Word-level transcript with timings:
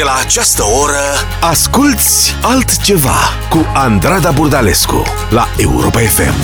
De 0.00 0.06
la 0.06 0.18
această 0.24 0.62
oră 0.82 1.02
Asculți 1.40 2.34
altceva 2.42 3.16
Cu 3.50 3.66
Andrada 3.74 4.30
Burdalescu 4.30 5.02
La 5.30 5.46
Europa 5.56 5.98
FM 5.98 6.34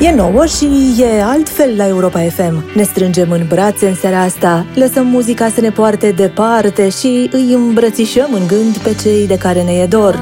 E 0.00 0.10
nouă 0.10 0.46
și 0.46 0.94
e 0.98 1.22
altfel 1.22 1.76
la 1.76 1.86
Europa 1.86 2.20
FM. 2.20 2.64
Ne 2.74 2.82
strângem 2.82 3.30
în 3.30 3.46
brațe 3.48 3.88
în 3.88 3.94
seara 3.94 4.20
asta, 4.20 4.66
lăsăm 4.74 5.06
muzica 5.06 5.48
să 5.54 5.60
ne 5.60 5.70
poarte 5.70 6.10
departe 6.10 6.88
și 6.88 7.28
îi 7.32 7.52
îmbrățișăm 7.52 8.32
în 8.32 8.46
gând 8.46 8.78
pe 8.78 8.96
cei 9.02 9.26
de 9.26 9.38
care 9.38 9.62
ne 9.62 9.72
e 9.72 9.86
dor. 9.86 10.14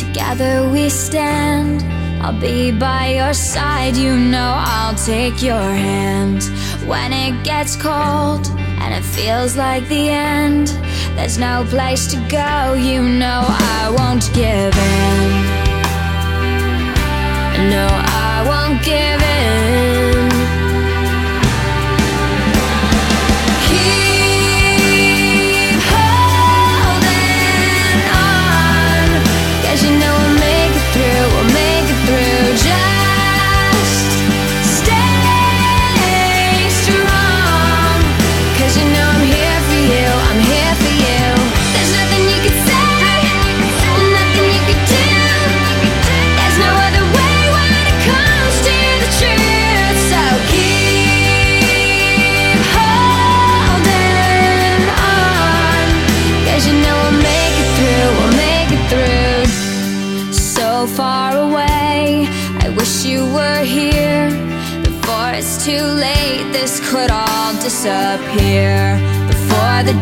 Together 0.00 0.70
we 0.72 0.88
stand 0.88 1.80
I'll 2.22 2.38
be 2.40 2.74
by 2.78 3.16
your 3.16 3.32
side, 3.32 4.00
you 4.06 4.14
know 4.14 4.54
I'll 4.74 4.96
take 5.06 5.46
your 5.46 5.68
hand 5.86 6.42
When 6.86 7.12
it 7.12 7.34
gets 7.42 7.76
cold 7.76 8.65
and 8.80 8.94
it 8.94 9.04
feels 9.04 9.56
like 9.56 9.86
the 9.88 10.08
end. 10.08 10.68
There's 11.16 11.38
no 11.38 11.64
place 11.68 12.06
to 12.08 12.16
go, 12.28 12.74
you 12.74 13.02
know 13.02 13.44
I 13.46 13.94
won't 13.96 14.26
give 14.34 14.74
in. 14.76 15.66
No, 17.70 17.88
I 17.90 18.44
won't 18.46 18.84
give 18.84 19.15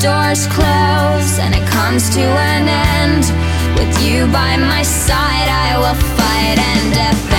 doors 0.05 0.47
close 0.49 1.39
and 1.39 1.55
it 1.55 1.67
comes 1.67 2.11
to 2.11 2.21
an 2.21 2.69
end. 2.69 3.25
With 3.79 3.95
you 4.05 4.27
by 4.27 4.55
my 4.59 4.83
side, 4.83 5.49
I 5.49 5.79
will 5.79 5.99
fight 6.19 6.59
and 6.59 6.93
defend 6.93 7.34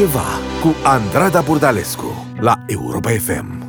altceva 0.00 0.24
Cu 0.60 0.74
Andrada 0.82 1.42
Burdalescu 1.42 2.08
La 2.40 2.64
Europa 2.66 3.10
FM 3.10 3.68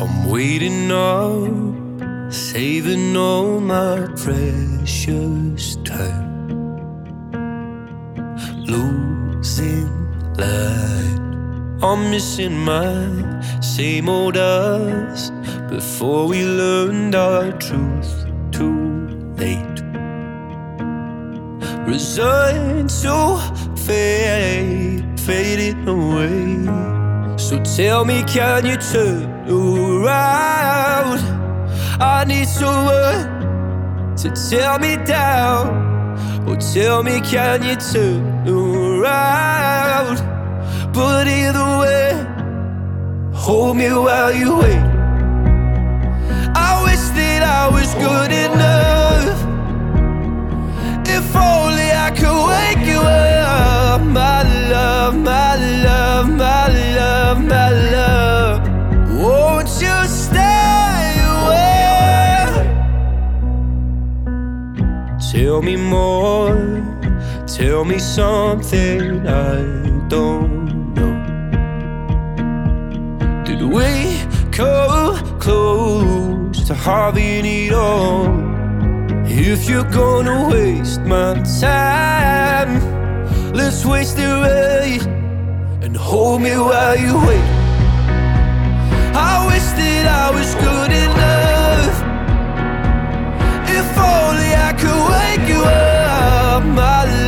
I'm 0.00 0.30
waiting 0.30 0.90
up, 0.90 2.32
saving 2.32 3.16
all 3.16 3.60
my 3.60 4.06
precious 4.14 5.76
time. 5.82 6.28
Losing 8.66 9.90
light, 10.36 11.20
I'm 11.82 12.10
missing 12.10 12.56
my 12.64 13.60
same 13.60 14.08
old 14.08 14.36
us 14.36 15.32
before 15.68 16.28
we 16.28 16.44
learned 16.44 17.14
our 17.14 17.52
truth 17.58 18.26
too 18.52 19.08
late. 19.36 19.87
Resigned 21.88 22.90
to 23.00 23.38
fade, 23.74 25.18
fading 25.18 25.88
away. 25.88 27.38
So 27.38 27.58
tell 27.76 28.04
me, 28.04 28.22
can 28.24 28.66
you 28.66 28.76
turn 28.76 29.24
around? 29.48 31.18
I 31.98 32.24
need 32.28 32.46
someone 32.46 34.14
to 34.16 34.28
tear 34.30 34.78
me 34.78 35.02
down. 35.06 36.18
Oh, 36.46 36.56
tell 36.56 37.02
me, 37.02 37.22
can 37.22 37.62
you 37.62 37.76
turn 37.76 38.46
around? 38.46 40.18
But 40.92 41.26
either 41.26 41.68
way, 41.80 42.12
hold 43.32 43.78
me 43.78 43.88
while 43.90 44.30
you 44.30 44.58
wait. 44.58 44.84
I 46.54 46.82
wish 46.84 47.04
that 47.16 47.42
I 47.42 47.70
was 47.70 47.94
good 47.94 48.30
enough 48.30 49.57
only 51.38 51.88
I 52.06 52.10
could 52.18 52.38
wake 52.52 52.84
you 52.86 53.00
up, 53.00 54.02
my 54.02 54.42
love, 54.68 55.14
my 55.16 55.56
love, 55.86 56.28
my 56.28 56.68
love, 56.98 57.38
my 57.54 57.70
love. 57.70 58.56
Won't 59.20 59.68
you 59.80 59.96
stay? 60.06 60.48
Tell 65.30 65.62
me 65.62 65.76
more, 65.76 66.56
tell 67.46 67.84
me 67.84 67.98
something 67.98 69.26
I 69.26 70.08
don't 70.08 70.94
know. 70.94 71.14
Did 73.44 73.62
we 73.62 74.22
come 74.50 75.38
close 75.38 76.66
to 76.66 76.74
having 76.74 77.44
it 77.44 77.72
all? 77.72 78.47
If 79.40 79.68
you're 79.68 79.84
gonna 79.84 80.48
waste 80.48 81.02
my 81.02 81.34
time, 81.60 82.82
let's 83.54 83.86
waste 83.86 84.18
it 84.18 84.26
right 84.26 85.00
and 85.80 85.96
hold 85.96 86.42
me 86.42 86.50
while 86.56 86.98
you 86.98 87.14
wait. 87.26 87.48
I 89.14 89.46
wish 89.46 89.62
that 89.78 90.06
I 90.06 90.30
was 90.36 90.54
good 90.56 90.90
enough. 90.90 91.96
If 93.78 93.88
only 93.96 94.50
I 94.68 94.72
could 94.72 95.02
wake 95.14 95.48
you 95.48 95.62
up, 95.62 96.64
my 96.64 97.04
love, 97.04 97.27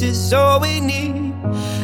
this 0.00 0.16
is 0.16 0.32
all 0.32 0.60
we 0.60 0.80
need. 0.80 1.34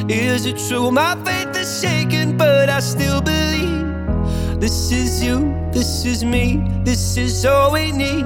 Is 0.08 0.46
it 0.46 0.56
true? 0.56 0.90
My 0.90 1.14
faith 1.22 1.54
is 1.54 1.82
shaken, 1.82 2.38
but 2.38 2.70
I 2.70 2.80
still 2.80 3.20
believe. 3.20 4.58
This 4.58 4.90
is 4.90 5.22
you, 5.22 5.54
this 5.70 6.06
is 6.06 6.24
me, 6.24 6.64
this 6.82 7.18
is 7.18 7.44
all 7.44 7.72
we 7.72 7.92
need. 7.92 8.24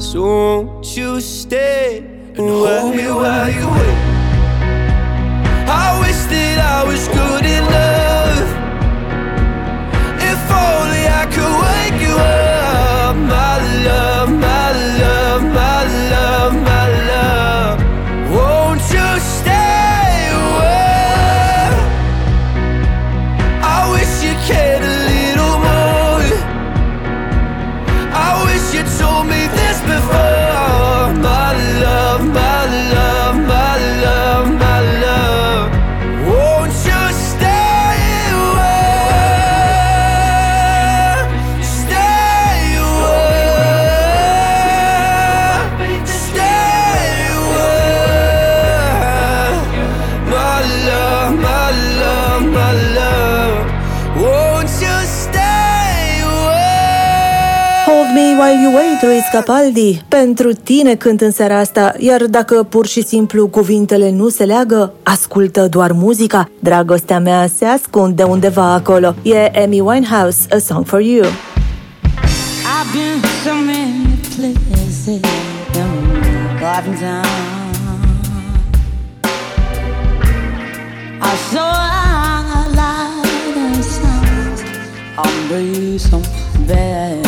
So 0.00 0.22
won't 0.22 0.96
you 0.96 1.20
stay 1.20 1.98
and 1.98 2.38
hold 2.38 2.96
me 2.96 3.06
while 3.08 3.50
you 3.50 3.66
wait? 3.76 3.98
I 5.68 6.00
wish 6.00 6.20
that 6.32 6.58
I 6.76 6.84
was 6.88 7.08
good 7.08 7.44
enough. 7.60 8.48
If 10.32 10.40
only 10.66 11.04
I 11.20 11.24
could 11.34 11.54
wake 11.66 12.00
you 12.06 12.16
up, 12.16 13.16
my 13.16 13.54
love, 13.84 14.30
my 14.30 14.47
Capaldi, 59.32 60.02
pentru 60.08 60.52
tine 60.52 60.94
cânt 60.94 61.20
în 61.20 61.30
seara 61.30 61.58
asta, 61.58 61.94
iar 61.98 62.24
dacă 62.24 62.62
pur 62.62 62.86
și 62.86 63.02
simplu 63.02 63.48
cuvintele 63.48 64.10
nu 64.10 64.28
se 64.28 64.44
leagă, 64.44 64.92
ascultă 65.02 65.66
doar 65.66 65.92
muzica. 65.92 66.50
Dragostea 66.58 67.18
mea 67.18 67.46
se 67.56 67.64
ascunde 67.64 68.22
undeva 68.22 68.72
acolo. 68.72 69.14
E 69.22 69.50
Amy 69.64 69.80
Winehouse, 69.80 70.38
A 70.50 70.58
Song 70.58 70.86
For 70.86 71.00
You. 71.00 71.24
I've 71.24 71.30
been 72.92 73.20
so 73.44 73.54
many 73.54 74.18
places, 74.36 75.20
I 81.20 81.36
saw 81.50 81.72
a 82.54 82.66
light 82.78 83.56
and 83.56 83.84
sounds, 83.84 84.60
I'm 85.18 85.50
really 85.50 85.98
some 85.98 86.22
bad. 86.66 87.27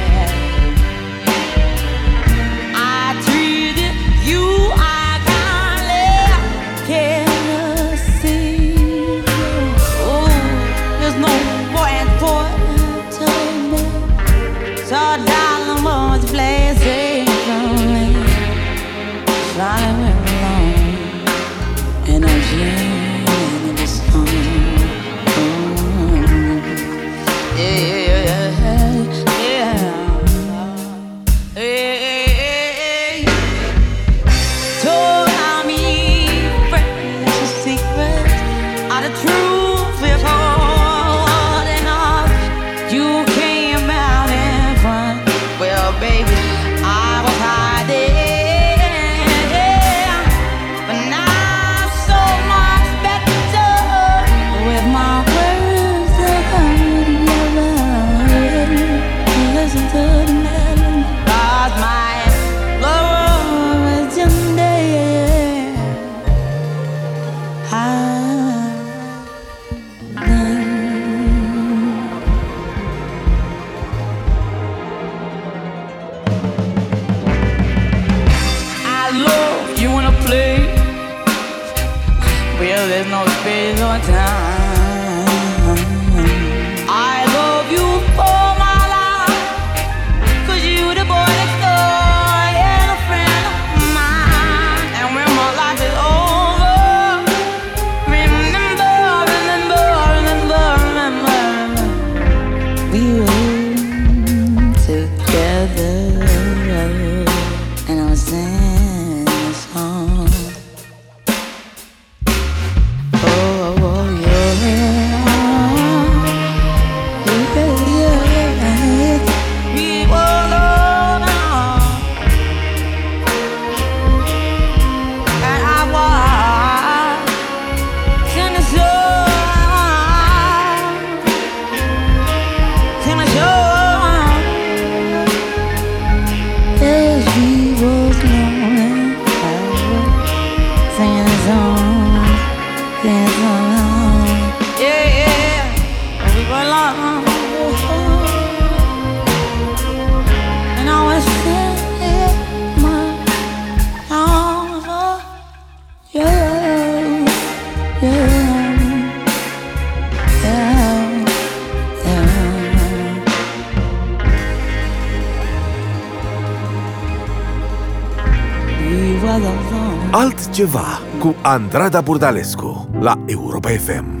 altceva 170.61 170.99
cu 171.19 171.35
Andrada 171.41 172.01
Burdalescu 172.01 172.87
la 172.99 173.17
Europa 173.25 173.69
FM. 173.69 174.20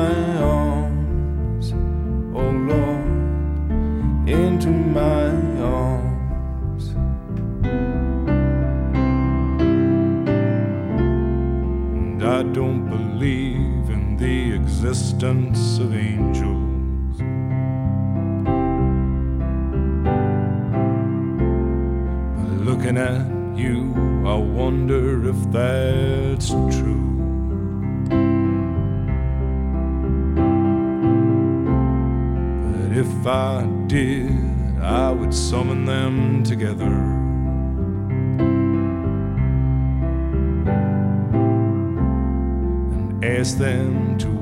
the 14.91 14.97
existence 14.97 15.79
of 15.79 15.95
angels. 15.95 17.17
But 22.35 22.51
looking 22.65 22.97
at 22.97 23.25
you, 23.57 23.93
I 24.25 24.35
wonder 24.35 25.29
if 25.29 25.51
that's 25.51 26.49
true. 26.49 27.07
But 32.65 32.97
if 32.97 33.25
I 33.25 33.65
did, 33.87 34.81
I 34.81 35.11
would 35.11 35.33
summon 35.33 35.85
them 35.85 36.43
together. 36.43 36.91
And 42.93 43.23
ask 43.23 43.57
them 43.57 44.17
to 44.17 44.40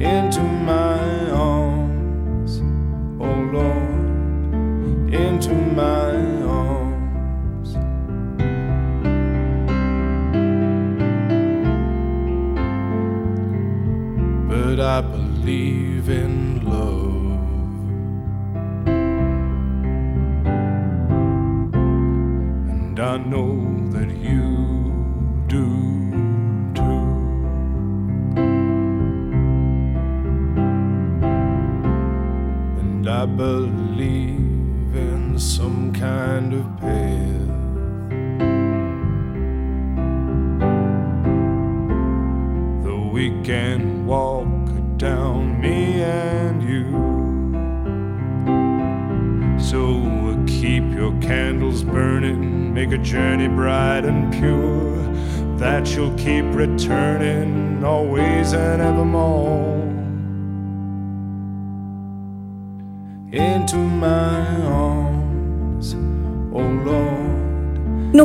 into 0.00 0.40
my 0.42 1.30
arms, 1.30 2.62
oh 3.20 3.50
Lord, 3.52 5.12
into 5.12 5.52
my 5.52 6.39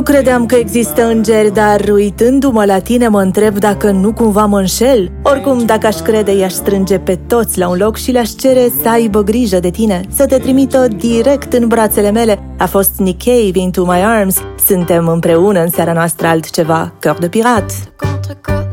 credeam 0.06 0.46
că 0.46 0.54
există 0.54 1.06
îngeri, 1.06 1.52
dar 1.52 1.80
uitându-mă 1.88 2.64
la 2.64 2.78
tine 2.78 3.08
mă 3.08 3.20
întreb 3.20 3.58
dacă 3.58 3.90
nu 3.90 4.12
cumva 4.12 4.46
mă 4.46 4.58
înșel. 4.58 5.10
Oricum, 5.22 5.64
dacă 5.64 5.86
aș 5.86 5.96
crede, 5.96 6.36
i-aș 6.36 6.52
strânge 6.52 6.98
pe 6.98 7.18
toți 7.26 7.58
la 7.58 7.68
un 7.68 7.76
loc 7.76 7.96
și 7.96 8.10
le-aș 8.10 8.30
cere 8.30 8.72
să 8.82 8.88
aibă 8.88 9.22
grijă 9.22 9.60
de 9.60 9.70
tine, 9.70 10.00
să 10.14 10.26
te 10.26 10.38
trimită 10.38 10.88
direct 10.88 11.52
în 11.52 11.66
brațele 11.66 12.10
mele. 12.10 12.38
A 12.58 12.66
fost 12.66 12.98
Nick 12.98 13.24
Cave, 13.24 13.58
Into 13.58 13.84
My 13.84 14.04
Arms. 14.04 14.36
Suntem 14.66 15.08
împreună 15.08 15.60
în 15.60 15.70
seara 15.70 15.92
noastră 15.92 16.26
altceva, 16.26 16.92
Cœur 16.98 17.18
de 17.18 17.28
Pirat. 17.28 17.72
Contre 17.96 18.65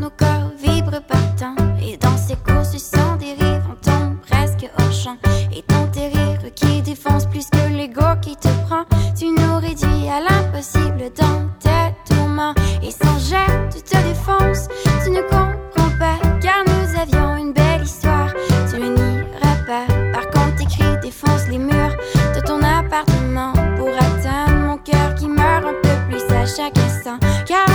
l'impossible 10.54 11.12
dans 11.18 11.50
tes 11.60 12.14
tourments. 12.14 12.54
Et 12.82 12.92
sans 12.92 13.18
jet, 13.20 13.70
tu 13.74 13.82
te 13.82 13.98
défonces. 14.08 14.68
Tu 15.04 15.10
ne 15.12 15.22
comprends 15.22 15.98
pas, 16.00 16.18
car 16.42 16.64
nous 16.66 17.00
avions 17.00 17.36
une 17.38 17.54
belle 17.54 17.84
histoire. 17.84 18.32
Tu 18.70 18.80
ne 18.80 18.90
nieras 18.90 19.58
pas. 19.66 19.86
Par 20.14 20.30
contre, 20.30 20.56
tes 20.58 20.66
cris 20.66 20.98
défoncent 21.02 21.48
les 21.50 21.58
murs 21.58 21.96
de 22.36 22.42
ton 22.42 22.62
appartement 22.62 23.54
pour 23.78 23.90
atteindre 23.90 24.60
mon 24.68 24.78
cœur 24.78 25.16
qui 25.16 25.28
meurt 25.28 25.66
un 25.66 25.74
peu 25.82 26.10
plus 26.10 26.36
à 26.36 26.46
chaque 26.46 26.78
instant. 26.78 27.18
Car 27.46 27.73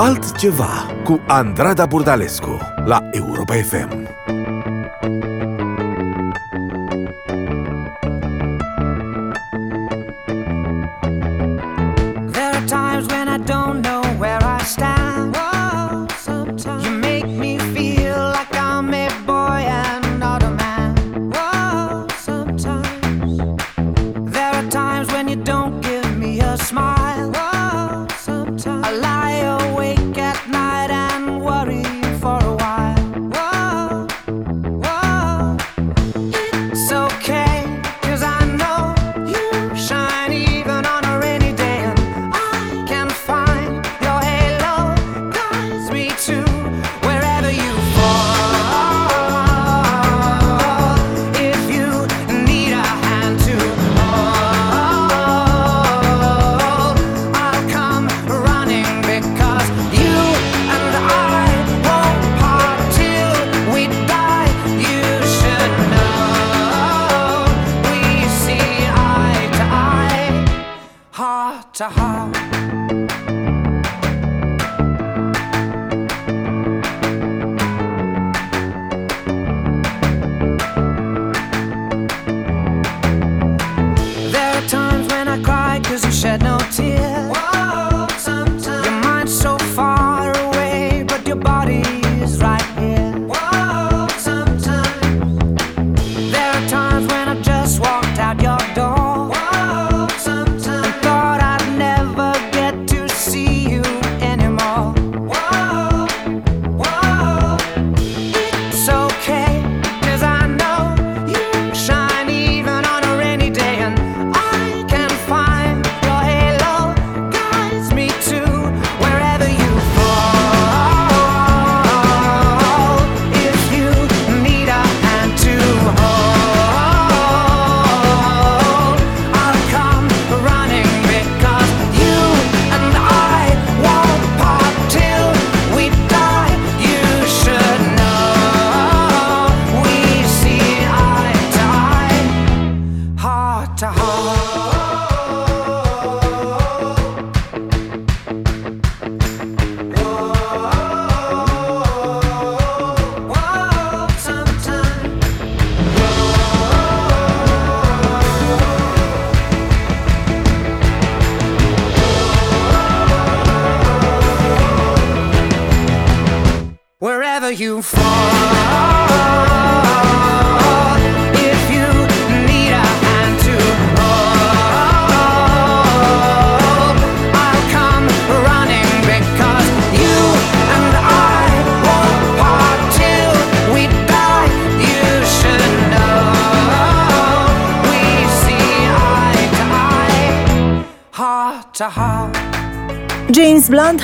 Altceva 0.00 0.86
cu 1.04 1.20
Andrada 1.26 1.86
Burdalescu 1.86 2.58
la 2.84 3.08
Europa 3.12 3.54
FM. 3.54 4.29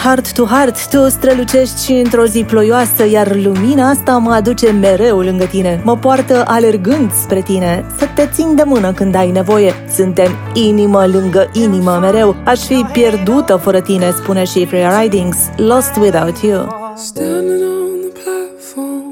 Heart 0.06 0.32
to 0.32 0.44
Heart, 0.44 0.88
tu 0.88 1.08
strălucești 1.08 1.84
și 1.84 1.92
într-o 1.92 2.24
zi 2.24 2.44
ploioasă, 2.44 3.08
iar 3.08 3.36
lumina 3.36 3.88
asta 3.88 4.16
mă 4.16 4.32
aduce 4.32 4.70
mereu 4.70 5.20
lângă 5.20 5.44
tine. 5.44 5.80
Mă 5.84 5.96
poartă 5.96 6.42
alergând 6.46 7.12
spre 7.12 7.40
tine, 7.40 7.84
să 7.98 8.08
te 8.14 8.28
țin 8.32 8.54
de 8.54 8.62
mână 8.66 8.92
când 8.92 9.14
ai 9.14 9.30
nevoie. 9.30 9.72
Suntem 9.94 10.30
inimă 10.52 11.06
lângă 11.06 11.50
inimă 11.52 11.98
mereu, 12.00 12.36
aș 12.44 12.60
fi 12.60 12.86
pierdută 12.92 13.56
fără 13.56 13.80
tine, 13.80 14.10
spune 14.10 14.44
și 14.44 14.66
Freya 14.66 15.00
Ridings, 15.00 15.36
Lost 15.56 15.96
Without 15.96 16.38
You. 16.38 16.92
Standing 16.96 17.62
on 17.62 18.00
the 18.00 18.20
platform, 18.22 19.04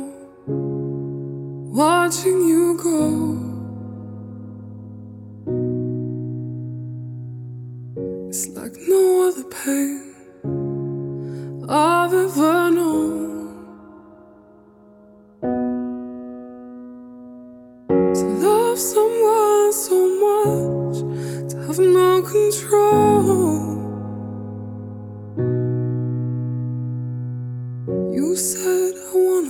watching 1.73 2.41
you 2.49 2.75
go. 2.83 2.99
It's 8.29 8.47
like 8.47 8.77
no 8.89 9.27
other 9.27 9.45
pain. 9.65 10.04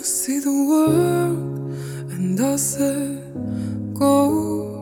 see 0.05 0.39
the 0.39 0.51
world, 0.51 1.73
and 2.13 2.39
I 2.39 2.57
said, 2.57 3.23
Go. 3.95 4.74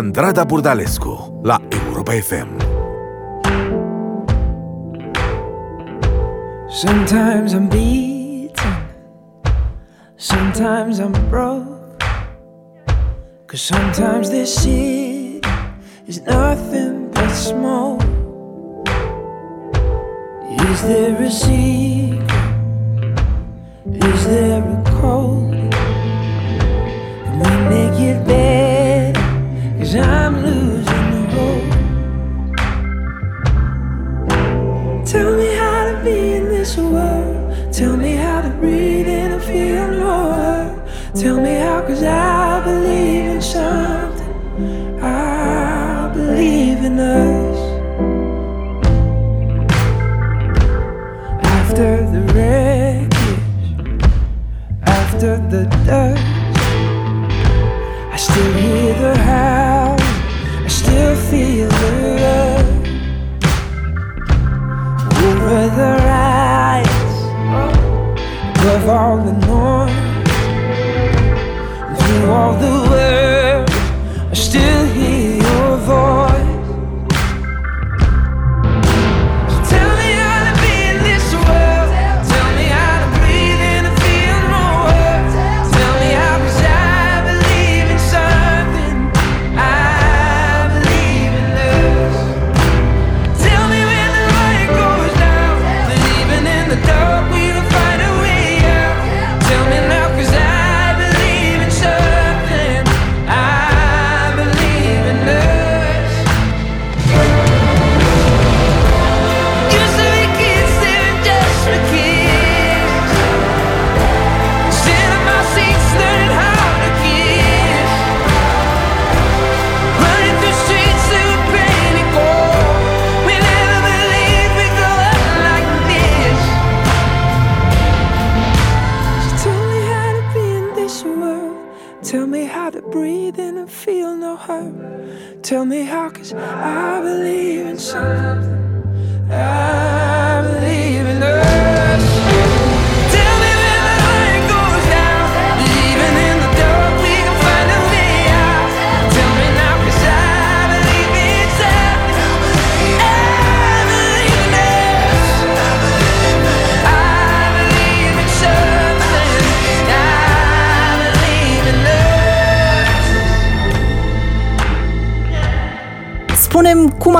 Andrada 0.00 0.46
Burdalescu 0.46 1.42
la 1.44 1.60
Europa 1.68 2.14
FM. 2.14 2.56
Sometimes 6.70 7.52
I'm 7.52 7.68
beaten, 7.68 8.74
sometimes 10.16 11.00
I'm 11.00 11.12
broke. 11.28 12.02
Cause 13.46 13.60
sometimes 13.60 14.30
this 14.30 14.54
city 14.54 15.42
is 16.06 16.22
nothing 16.22 17.10
but 17.12 17.28
smoke. 17.28 18.00
Is 20.70 20.80
there 20.80 21.22
a 21.22 21.30
secret? 21.30 22.24
Is 23.84 24.24
there 24.24 24.64
a 24.64 24.82
code? 24.98 25.49
Cause 42.00 42.08
I 42.08 42.64
believe 42.64 43.26
in 43.26 43.42
something, 43.42 45.02
I 45.02 46.10
believe 46.14 46.82
in 46.82 46.98
us. 46.98 47.39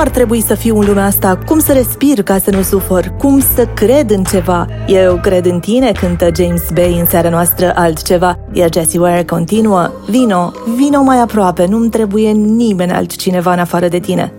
Ar 0.01 0.09
trebui 0.09 0.41
să 0.41 0.55
fiu 0.55 0.79
în 0.79 0.85
lumea 0.87 1.05
asta, 1.05 1.37
cum 1.45 1.59
să 1.59 1.73
respir 1.73 2.23
ca 2.23 2.37
să 2.37 2.51
nu 2.51 2.61
sufăr, 2.61 3.13
cum 3.17 3.39
să 3.39 3.67
cred 3.73 4.09
în 4.09 4.23
ceva. 4.23 4.67
Eu 4.87 5.19
cred 5.21 5.45
în 5.45 5.59
tine, 5.59 5.91
cântă 5.91 6.29
James 6.35 6.63
Bay 6.73 6.99
în 6.99 7.05
seara 7.05 7.29
noastră 7.29 7.73
altceva, 7.75 8.39
iar 8.51 8.69
Jessie 8.73 8.99
Ware 8.99 9.23
continuă. 9.23 9.91
Vino, 10.09 10.51
vino 10.77 11.01
mai 11.01 11.19
aproape, 11.19 11.65
nu-mi 11.65 11.89
trebuie 11.89 12.31
nimeni 12.31 12.91
altcineva 12.91 13.53
în 13.53 13.59
afară 13.59 13.87
de 13.87 13.99
tine. 13.99 14.33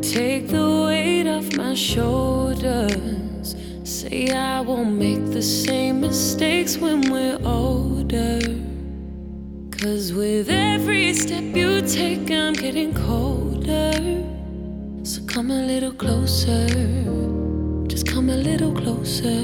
Take 0.00 0.44
the 0.46 0.64
weight 0.86 1.26
off 1.38 1.56
my 1.56 1.76
shoulders. 1.76 3.56
Say 3.82 4.30
I 4.32 4.64
won't 4.66 4.98
make 4.98 5.30
the 5.30 5.42
same 5.42 5.92
mistakes 6.00 6.78
when 6.80 7.00
we're 7.00 7.38
older. 7.44 8.73
Cause 9.84 10.14
with 10.14 10.48
every 10.48 11.12
step 11.12 11.44
you 11.54 11.82
take, 11.82 12.30
I'm 12.30 12.54
getting 12.54 12.94
colder. 12.94 13.92
So 15.02 15.20
come 15.26 15.50
a 15.50 15.60
little 15.60 15.92
closer. 15.92 16.66
Just 17.86 18.06
come 18.06 18.30
a 18.30 18.36
little 18.36 18.72
closer. 18.72 19.42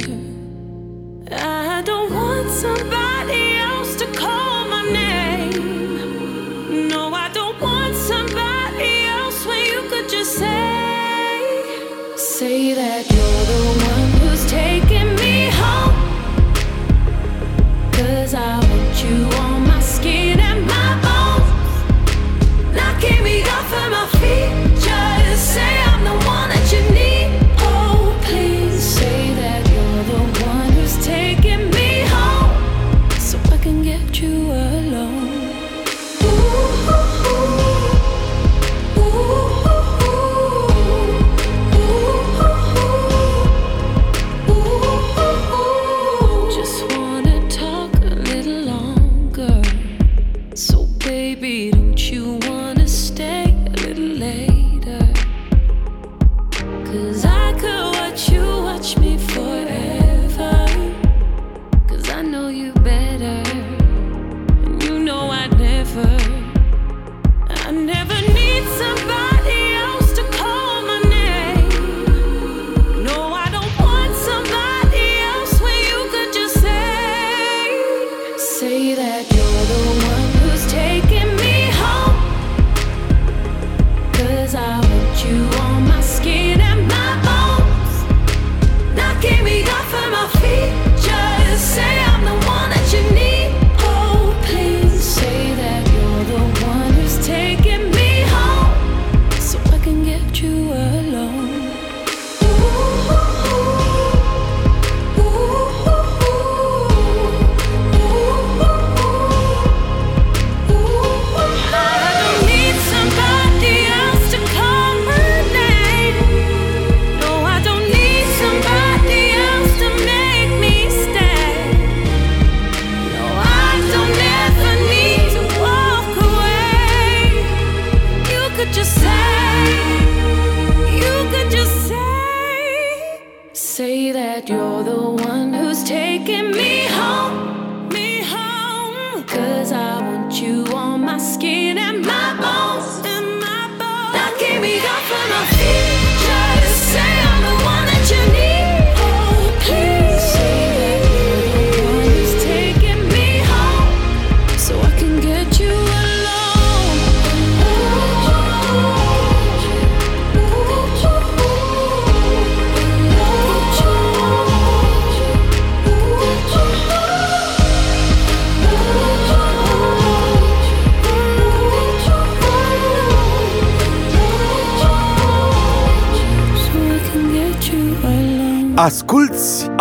I 1.30 1.82
don't 1.84 2.10
want 2.14 2.48
somebody 2.48 3.58
else 3.58 3.94
to 3.96 4.06
call 4.14 4.66
my 4.66 4.90
name. 4.90 6.88
No, 6.88 7.12
I 7.12 7.28
don't 7.34 7.60
want 7.60 7.94
somebody 7.94 9.04
else 9.08 9.44
when 9.44 9.62
you 9.66 9.82
could 9.90 10.08
just 10.08 10.36
say, 10.38 12.16
say 12.16 12.72
that 12.72 13.04
you're 13.12 13.44
the 13.52 13.62
one 13.92 14.10
who's 14.22 14.46
taking 14.50 15.14
me 15.16 15.50
home. 15.50 15.94
Cause 17.92 18.32
I 18.32 18.59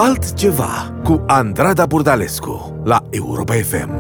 altceva 0.10 0.94
cu 1.04 1.24
Andrada 1.28 1.86
Burdalescu 1.86 2.82
la 2.84 3.04
Europa 3.10 3.54
FM. 3.54 3.92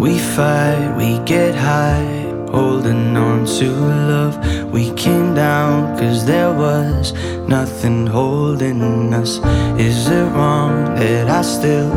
We 0.00 0.18
fight, 0.18 0.96
we 0.96 1.18
get 1.24 1.54
high, 1.54 2.34
holding 2.50 3.16
on 3.16 3.44
to 3.58 3.70
love. 4.10 4.36
We 4.72 4.90
came 4.94 5.34
down 5.34 5.96
cause 5.98 6.24
there 6.24 6.52
was 6.52 7.14
nothing 7.46 8.08
holding 8.08 9.14
us. 9.14 9.40
Is 9.78 10.08
it 10.08 10.26
wrong 10.34 10.96
that 10.98 11.28
I 11.30 11.42
still 11.42 11.90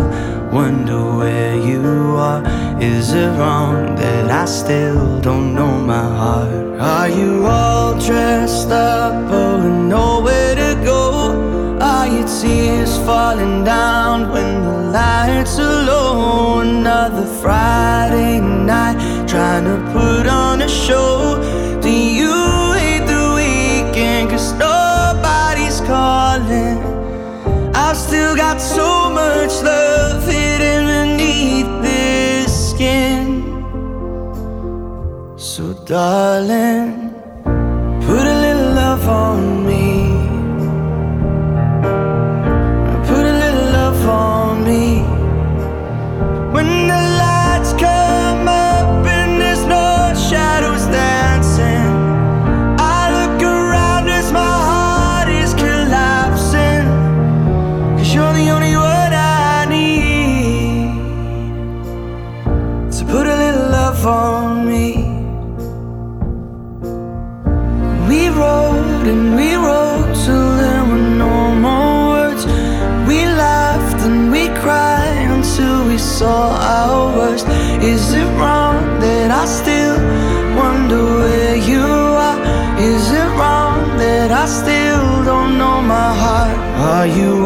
wonder 0.51 1.01
where 1.17 1.55
you 1.55 1.81
are? 2.17 2.43
Is 2.79 3.13
it 3.13 3.31
wrong 3.39 3.95
that 3.95 4.29
I 4.29 4.45
still 4.45 5.19
don't 5.21 5.55
know 5.55 5.73
my 5.93 6.05
heart? 6.21 6.58
Are 6.79 7.09
you 7.09 7.45
all 7.45 7.99
dressed 7.99 8.69
up, 8.71 9.13
and 9.13 9.89
nowhere 9.89 10.55
to 10.55 10.81
go? 10.81 11.77
Are 11.81 12.07
your 12.07 12.25
tears 12.25 12.97
falling 12.99 13.65
down 13.65 14.31
when 14.31 14.63
the 14.63 14.89
lights 14.89 15.59
are 15.59 15.83
low? 15.83 16.59
Another 16.61 17.25
Friday 17.41 18.39
night 18.39 19.27
trying 19.27 19.65
to 19.65 19.91
put 19.91 20.25
on 20.25 20.61
a 20.61 20.69
show. 20.69 21.18
Darling. 35.89 36.98
are 86.99 87.07
you 87.07 87.38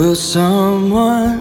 Will 0.00 0.14
someone 0.14 1.39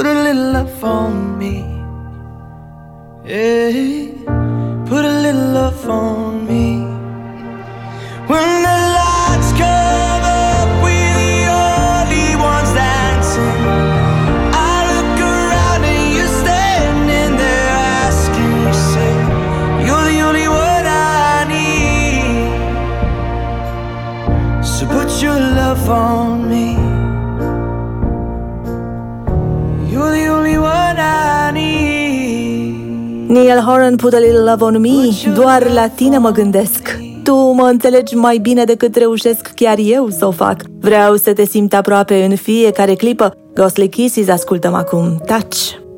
put 0.00 0.16
a 0.16 0.29
în 33.90 33.96
put 33.96 34.12
a 34.12 34.18
little 34.18 34.38
love 34.38 34.64
doar 35.34 35.70
la 35.72 35.88
tine 35.88 36.18
mă 36.18 36.30
gândesc. 36.30 36.98
Tu 37.22 37.34
mă 37.34 37.62
înțelegi 37.62 38.14
mai 38.14 38.38
bine 38.38 38.64
decât 38.64 38.96
reușesc 38.96 39.50
chiar 39.54 39.78
eu 39.78 40.08
să 40.08 40.26
o 40.26 40.30
fac. 40.30 40.62
Vreau 40.80 41.16
să 41.16 41.32
te 41.32 41.44
simt 41.44 41.74
aproape 41.74 42.24
în 42.24 42.36
fiecare 42.36 42.94
clipă. 42.94 43.34
Ghostly 43.54 43.88
Kisses 43.88 44.28
ascultăm 44.28 44.74
acum. 44.74 45.22
Touch! 45.26 45.89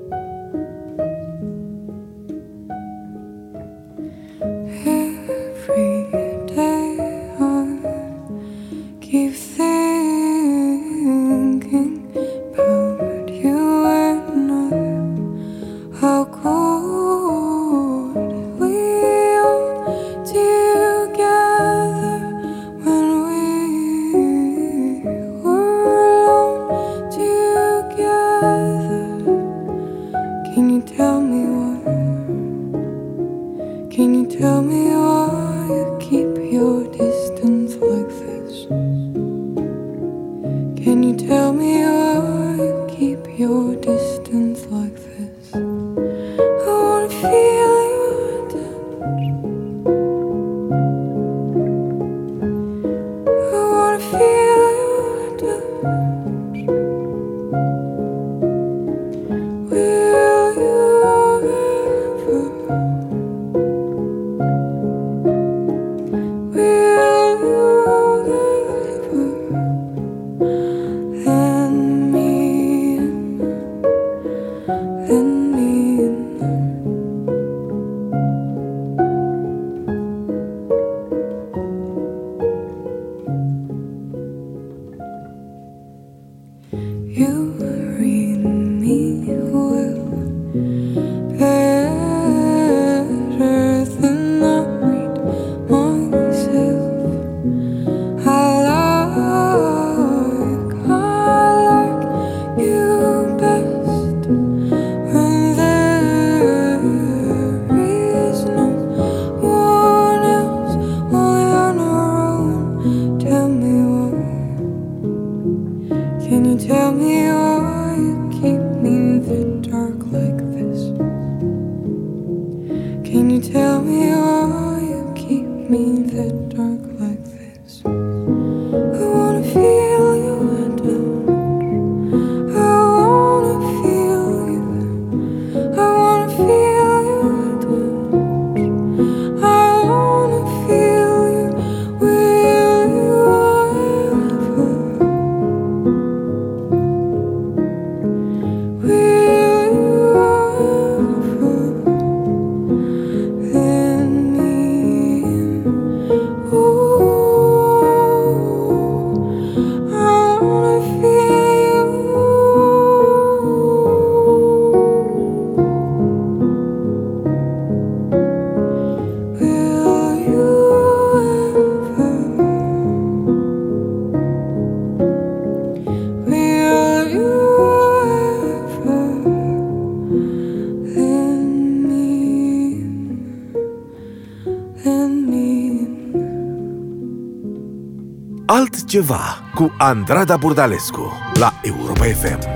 ceva 188.93 189.41
cu 189.55 189.73
Andrada 189.79 190.37
Burdalescu 190.37 191.13
la 191.39 191.53
Europa 191.63 192.05
FM. 192.05 192.52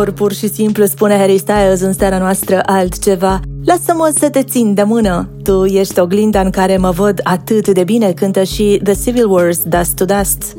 ușor, 0.00 0.12
pur 0.12 0.32
și 0.32 0.48
simplu 0.48 0.84
spune 0.84 1.16
Harry 1.16 1.38
Styles 1.38 1.80
în 1.80 1.92
seara 1.92 2.18
noastră 2.18 2.60
altceva. 2.66 3.40
Lasă-mă 3.64 4.12
să 4.18 4.30
te 4.30 4.42
țin 4.42 4.74
de 4.74 4.82
mână. 4.82 5.28
Tu 5.42 5.64
ești 5.64 6.00
oglinda 6.00 6.40
în 6.40 6.50
care 6.50 6.76
mă 6.76 6.90
văd 6.90 7.20
atât 7.22 7.68
de 7.68 7.84
bine, 7.84 8.12
cântă 8.12 8.42
și 8.42 8.80
The 8.84 8.94
Civil 9.04 9.30
Wars 9.30 9.62
Dust 9.62 9.96
to 9.96 10.04
Dust. 10.04 10.56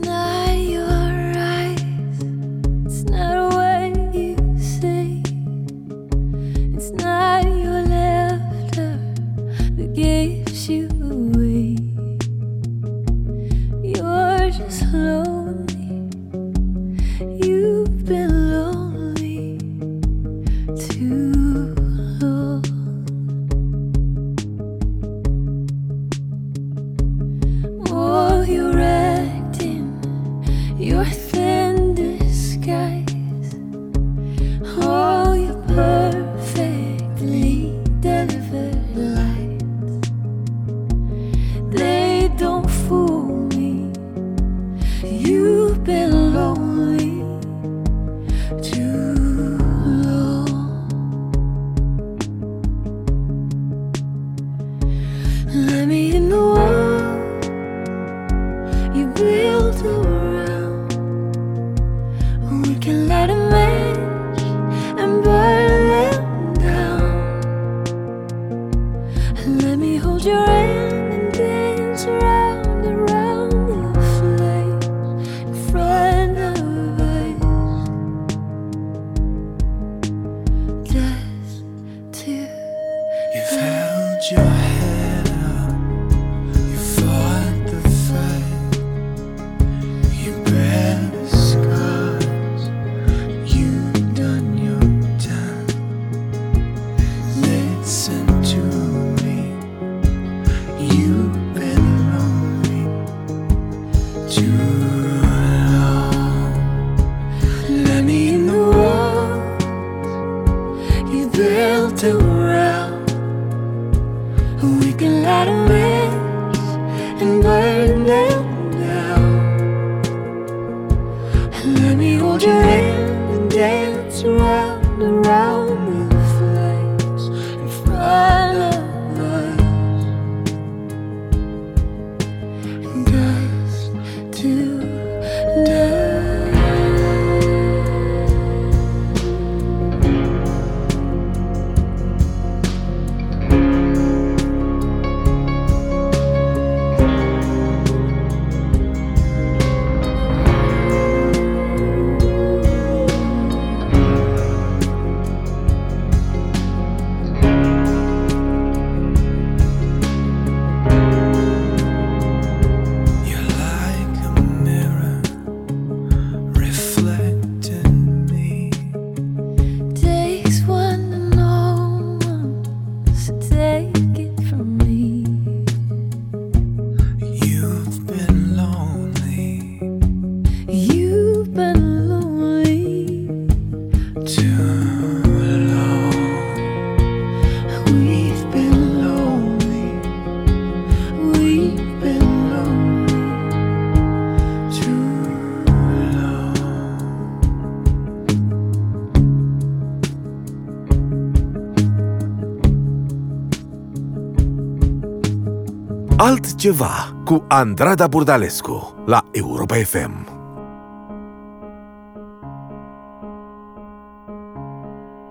Altceva 206.41 207.21
cu 207.23 207.43
Andrada 207.47 208.07
Burdalescu 208.07 209.03
la 209.05 209.23
Europa 209.31 209.75
FM. 209.75 210.13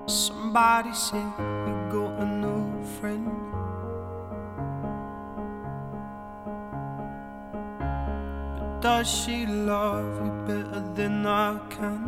Somebody 0.07 0.93
said 0.93 1.33
we 1.67 1.73
got 1.91 2.21
a 2.21 2.25
new 2.25 2.85
friend. 3.01 3.27
But 8.59 8.81
does 8.81 9.09
she 9.09 9.47
love 9.47 10.07
you 10.25 10.33
better 10.47 10.83
than 10.95 11.27
I 11.27 11.59
can? 11.75 12.07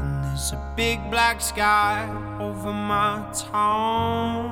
And 0.00 0.24
there's 0.24 0.52
a 0.52 0.72
big 0.74 0.98
black 1.08 1.40
sky 1.40 2.29
over 2.50 2.72
my 2.72 3.24
town. 3.32 4.44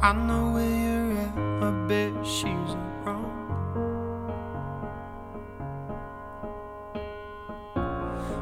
I 0.00 0.12
know 0.12 0.52
where 0.54 0.76
you're 0.84 1.12
at, 1.24 1.36
I 1.66 1.70
bet 1.88 2.12
she's 2.24 2.72
around. 2.80 3.26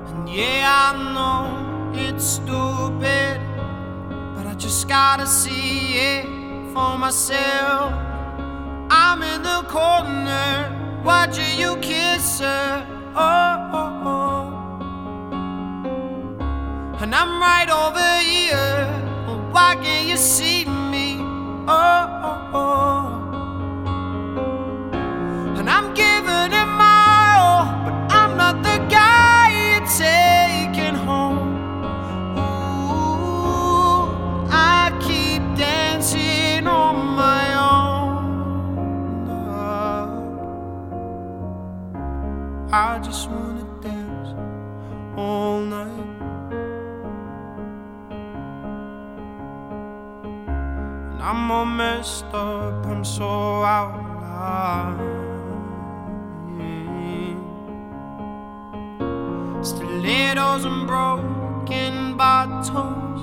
And 0.09 0.29
yeah, 0.29 0.89
I 0.89 0.93
know 1.15 2.01
it's 2.05 2.25
stupid, 2.25 3.41
but 4.35 4.47
I 4.47 4.55
just 4.59 4.89
gotta 4.89 5.27
see 5.27 5.95
it 6.13 6.27
for 6.75 6.99
myself. 6.99 7.95
I'm 8.91 9.23
in 9.23 9.43
the 9.43 9.63
corner 9.69 11.03
watching 11.03 11.59
you 11.59 11.77
kiss 11.79 11.98
I'm 17.21 17.41
right 17.41 17.69
over 17.69 18.21
here. 18.21 18.87
Why 19.51 19.75
can't 19.75 20.07
you 20.07 20.17
see 20.17 20.67
me? 20.67 21.17
Oh. 21.67 22.18
Messed 52.09 52.35
up, 52.35 52.87
I'm 52.87 53.05
so 53.05 53.63
out 53.63 53.95
of 53.95 54.07
line. 54.23 55.19
Stilettos 59.63 60.65
and 60.65 60.87
broken 60.87 62.17
bottles. 62.17 63.21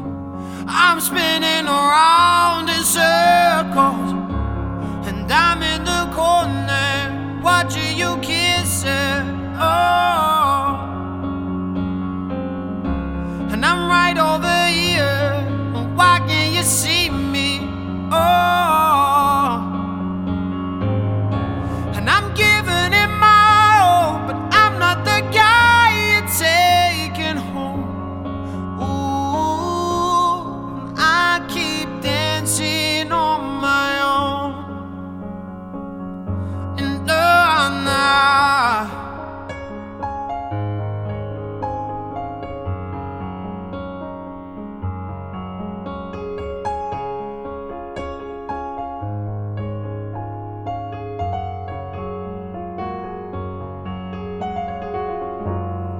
I'm 0.67 0.99
spinning 0.99 1.67
around 1.67 2.69
in 2.69 2.83
circles. 2.83 4.11
And 5.07 5.31
I'm 5.31 5.63
in 5.63 5.83
the 5.83 6.03
corner 6.13 7.41
watching 7.43 7.97
you 7.97 8.17
kiss 8.21 8.83
her. 8.83 9.23
Oh. 9.57 10.14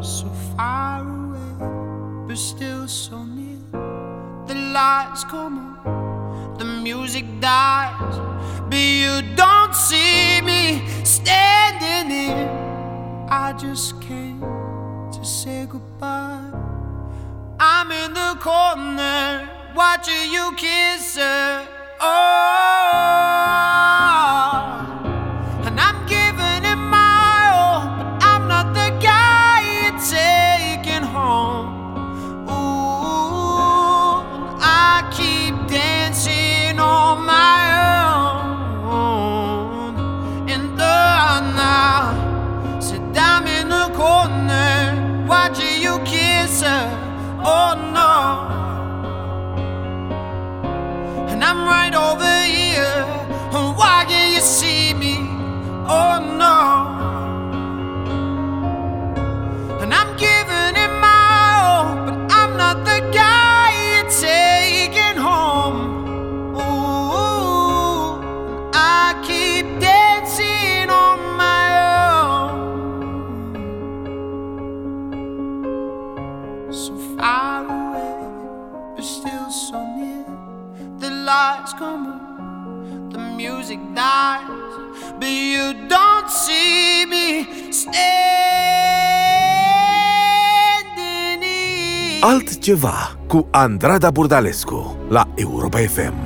So 0.01 0.27
far 0.55 1.01
away, 1.01 2.27
but 2.27 2.37
still 2.37 2.87
so 2.87 3.23
near. 3.23 3.59
The 4.47 4.55
lights 4.55 5.23
come 5.23 5.57
on, 5.85 6.57
the 6.57 6.65
music 6.65 7.25
dies, 7.39 8.17
but 8.69 8.77
you 8.77 9.21
don't 9.35 9.73
see 9.73 10.41
me 10.41 10.87
standing 11.03 12.09
here. 12.09 12.49
I 13.29 13.53
just 13.53 13.99
came 14.01 14.41
to 15.11 15.23
say 15.23 15.65
goodbye. 15.67 16.51
I'm 17.59 17.91
in 17.91 18.13
the 18.13 18.37
corner 18.39 19.49
watching 19.75 20.31
you 20.31 20.53
kiss 20.55 21.17
her. 21.17 21.67
Oh. 21.99 22.85
Here. 92.65 92.75
Altceva 92.75 93.17
cu 93.27 93.47
Andrada 93.51 94.11
Burdalescu 94.11 94.97
la 95.09 95.27
Europa 95.35 95.77
FM. 95.77 96.24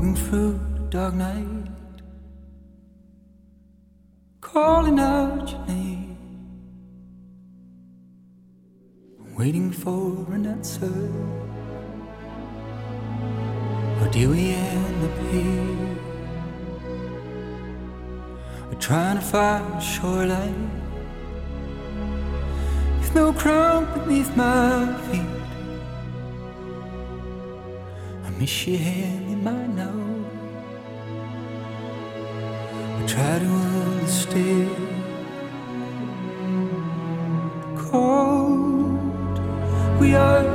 Walking 0.00 0.16
through 0.16 0.58
the 0.76 0.80
dark 0.88 1.12
night, 1.12 1.68
calling 4.40 4.98
out 4.98 5.50
your 5.50 5.66
name, 5.66 6.16
waiting 9.36 9.70
for 9.70 10.26
an 10.32 10.46
answer. 10.46 10.86
Or 14.00 14.08
do 14.10 14.30
we 14.30 14.52
end 14.52 15.04
up 15.04 15.18
here? 15.32 15.98
We're 18.70 18.80
trying 18.80 19.18
to 19.18 19.22
find 19.22 19.74
a 19.74 19.80
shoreline 19.82 20.70
with 23.00 23.14
no 23.14 23.32
ground 23.32 23.86
beneath 23.92 24.34
my 24.34 24.94
feet. 25.10 25.26
I 28.24 28.30
miss 28.38 28.66
your 28.66 28.78
hand 28.78 29.29
mine 29.42 29.74
now. 29.76 30.00
I 32.98 33.06
try 33.06 33.38
to 33.38 33.46
understand 33.46 34.70
cold. 37.76 39.38
We 40.00 40.14
are, 40.14 40.49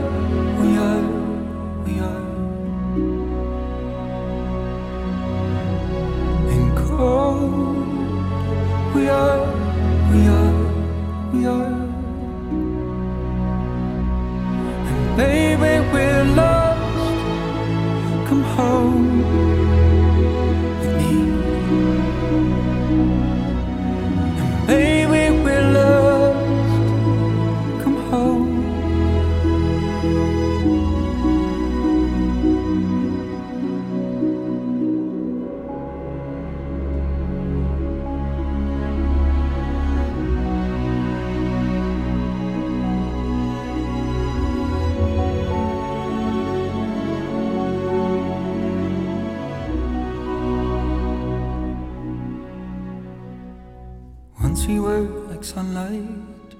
sunlight, 55.45 56.55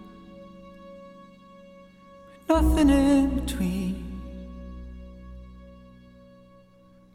but 2.48 2.62
nothing 2.62 2.90
in 2.92 3.40
between. 3.40 4.22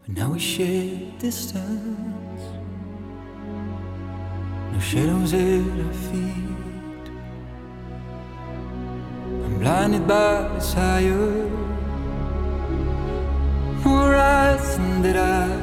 But 0.02 0.16
now 0.16 0.32
we 0.32 0.40
share 0.40 0.98
distance, 1.20 2.42
no 4.72 4.80
shadows 4.80 5.32
at 5.32 5.80
our 5.86 5.94
feet. 6.08 7.06
I'm 9.44 9.58
blinded 9.60 10.08
by 10.08 10.48
desire, 10.58 11.48
no 13.76 13.80
horizon 13.84 15.02
that 15.02 15.16
I 15.16 15.59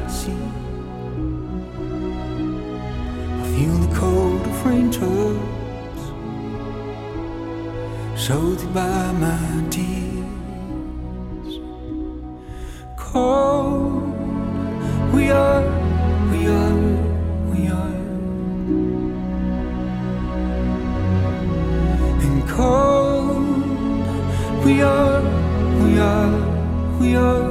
Soothed 8.28 8.74
by 8.74 9.14
my 9.14 9.64
tears. 9.70 11.54
Cold 12.98 14.04
We 15.14 15.32
are, 15.32 15.64
we 16.30 16.48
are, 16.48 16.82
we 17.52 17.68
are. 17.70 17.96
And 22.26 22.50
cold 22.50 24.06
We 24.66 24.82
are, 24.82 25.22
we 25.82 25.98
are, 25.98 27.00
we 27.00 27.16
are 27.16 27.47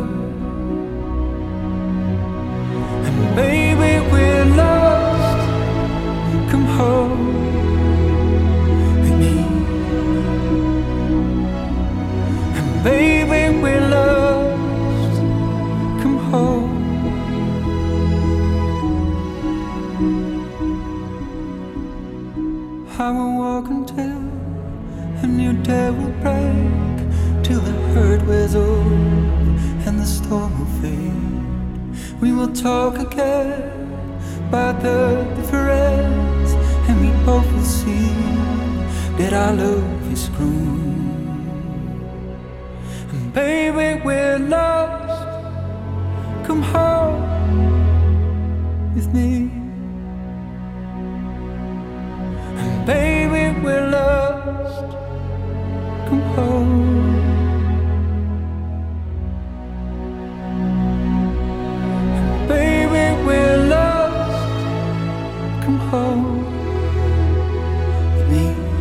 I 23.07 23.11
will 23.13 23.35
walk 23.39 23.67
until 23.69 24.19
a 25.23 25.27
new 25.29 25.53
day 25.63 25.91
will 25.91 26.17
break, 26.25 26.97
till 27.45 27.61
the 27.61 27.71
hurt 27.95 28.21
wears 28.27 28.57
off 28.57 29.87
and 29.87 30.01
the 30.01 30.05
storm 30.05 30.53
will 30.59 30.67
fade. 30.81 32.21
We 32.21 32.33
will 32.33 32.53
talk 32.53 32.99
again 32.99 33.63
about 34.49 34.81
the 34.83 35.25
difference, 35.37 36.51
and 36.89 37.01
we 37.01 37.11
both 37.25 37.47
will 37.53 37.63
see 37.63 38.11
that 39.19 39.33
our 39.33 39.53
love 39.55 40.13
is 40.13 40.29
grown. 40.31 41.47
And 43.13 43.33
baby, 43.33 44.03
we're 44.05 44.41
lost. 44.41 45.23
Come 46.45 46.63
home 46.63 47.23
with 48.97 49.07
me. 49.15 49.46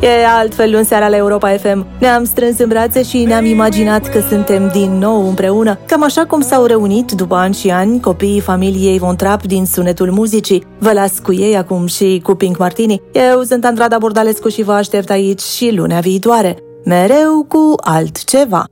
E 0.05 0.25
al 0.25 0.39
altfel 0.39 0.71
luni 0.71 0.85
seara 0.85 1.09
la 1.09 1.15
Europa 1.15 1.49
FM. 1.57 1.85
Ne-am 1.99 2.23
strâns 2.23 2.59
în 2.59 2.67
brațe 2.67 3.03
și 3.03 3.23
ne-am 3.23 3.45
imaginat 3.45 4.09
că 4.09 4.19
suntem 4.29 4.67
din 4.67 4.91
nou 4.91 5.27
împreună, 5.27 5.79
cam 5.87 6.03
așa 6.03 6.25
cum 6.25 6.41
s-au 6.41 6.65
reunit 6.65 7.11
după 7.11 7.35
ani 7.35 7.53
și 7.53 7.69
ani 7.69 7.99
copiii 7.99 8.39
familiei 8.39 8.97
Von 8.97 9.15
Trapp 9.15 9.45
din 9.45 9.65
Sunetul 9.65 10.11
Muzicii. 10.11 10.63
Vă 10.77 10.91
las 10.91 11.19
cu 11.19 11.33
ei 11.33 11.57
acum 11.57 11.85
și 11.85 12.21
cu 12.23 12.35
Pink 12.35 12.57
Martini. 12.57 13.01
Eu 13.11 13.41
sunt 13.41 13.65
Andrada 13.65 13.97
Burdalescu 13.97 14.49
și 14.49 14.63
vă 14.63 14.71
aștept 14.71 15.09
aici 15.09 15.41
și 15.41 15.71
lunea 15.75 15.99
viitoare. 15.99 16.57
Mereu 16.83 17.45
cu 17.47 17.73
altceva. 17.77 18.65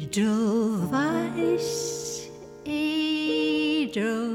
Edelweiss, 0.00 0.48
Edelweiss, 3.82 4.28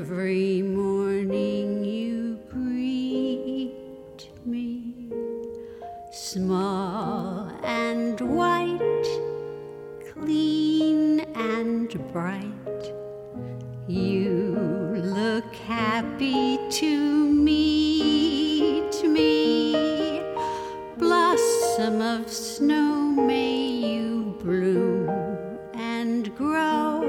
every 0.00 0.62
morning 0.62 1.84
you 1.84 2.23
small 6.34 7.48
and 7.62 8.20
white, 8.20 9.06
clean 10.12 11.20
and 11.36 12.12
bright. 12.12 12.84
You 13.86 14.56
look 14.96 15.54
happy 15.54 16.58
to 16.70 17.24
meet 17.28 19.00
me. 19.04 20.20
Blossom 20.98 22.02
of 22.02 22.28
snow, 22.28 23.12
may 23.12 23.54
you 23.54 24.36
bloom 24.42 25.08
and 25.74 26.34
grow, 26.34 27.03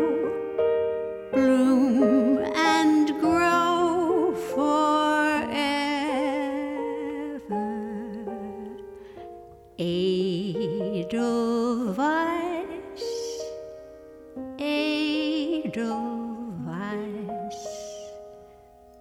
Edelweiss, 11.16 13.05
Edelweiss, 14.59 15.86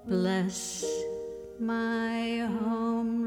bless 0.07 0.85
my 1.59 2.47
homeland 2.61 3.24